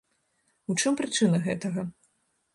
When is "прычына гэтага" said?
1.03-1.87